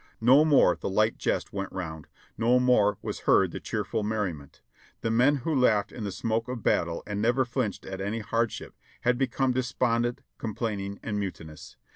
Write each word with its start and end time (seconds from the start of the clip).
No 0.19 0.43
more 0.43 0.75
the 0.75 0.89
light 0.89 1.19
jest 1.19 1.53
went 1.53 1.71
round; 1.71 2.07
no 2.35 2.57
more 2.59 2.97
was 3.03 3.19
heard 3.29 3.51
tlie 3.51 3.61
cheerful 3.61 4.01
merriment; 4.01 4.63
the 5.01 5.11
men 5.11 5.35
who 5.45 5.53
laughed 5.53 5.91
in 5.91 6.05
the 6.05 6.11
smoke 6.11 6.47
of 6.47 6.63
battle 6.63 7.03
and 7.05 7.21
never 7.21 7.45
flinched 7.45 7.85
at 7.85 8.01
any 8.01 8.17
hardship, 8.17 8.73
had 9.01 9.15
become 9.19 9.51
despondent, 9.51 10.21
com 10.39 10.55
plaining 10.55 10.97
and 11.03 11.19
mutinous. 11.19 11.77